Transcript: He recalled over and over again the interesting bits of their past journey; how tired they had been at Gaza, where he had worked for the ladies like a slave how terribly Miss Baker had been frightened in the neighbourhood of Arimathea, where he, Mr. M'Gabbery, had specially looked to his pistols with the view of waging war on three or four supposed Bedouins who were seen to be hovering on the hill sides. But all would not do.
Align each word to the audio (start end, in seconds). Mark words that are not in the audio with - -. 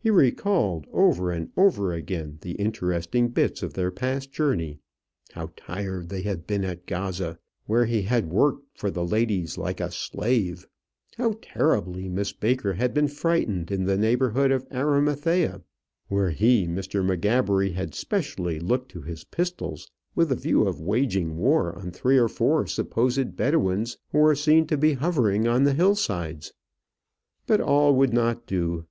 He 0.00 0.10
recalled 0.10 0.88
over 0.92 1.30
and 1.30 1.48
over 1.56 1.92
again 1.92 2.38
the 2.40 2.54
interesting 2.56 3.28
bits 3.28 3.62
of 3.62 3.74
their 3.74 3.92
past 3.92 4.32
journey; 4.32 4.80
how 5.30 5.52
tired 5.56 6.08
they 6.08 6.22
had 6.22 6.44
been 6.44 6.64
at 6.64 6.86
Gaza, 6.86 7.38
where 7.66 7.84
he 7.86 8.02
had 8.02 8.32
worked 8.32 8.66
for 8.76 8.90
the 8.90 9.06
ladies 9.06 9.56
like 9.56 9.78
a 9.78 9.92
slave 9.92 10.66
how 11.16 11.38
terribly 11.40 12.08
Miss 12.08 12.32
Baker 12.32 12.72
had 12.72 12.92
been 12.92 13.06
frightened 13.06 13.70
in 13.70 13.84
the 13.84 13.96
neighbourhood 13.96 14.50
of 14.50 14.66
Arimathea, 14.72 15.62
where 16.08 16.30
he, 16.30 16.66
Mr. 16.66 17.04
M'Gabbery, 17.04 17.74
had 17.74 17.94
specially 17.94 18.58
looked 18.58 18.90
to 18.90 19.02
his 19.02 19.22
pistols 19.22 19.88
with 20.16 20.30
the 20.30 20.34
view 20.34 20.66
of 20.66 20.80
waging 20.80 21.36
war 21.36 21.78
on 21.78 21.92
three 21.92 22.18
or 22.18 22.26
four 22.26 22.66
supposed 22.66 23.36
Bedouins 23.36 23.98
who 24.10 24.18
were 24.18 24.34
seen 24.34 24.66
to 24.66 24.76
be 24.76 24.94
hovering 24.94 25.46
on 25.46 25.62
the 25.62 25.74
hill 25.74 25.94
sides. 25.94 26.52
But 27.46 27.60
all 27.60 27.94
would 27.94 28.12
not 28.12 28.46
do. 28.48 28.86